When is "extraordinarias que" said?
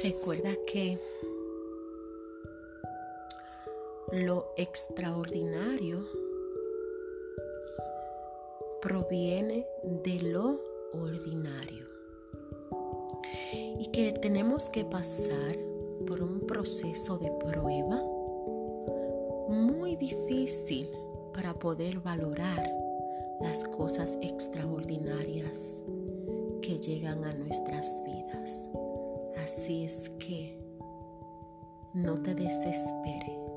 24.22-26.78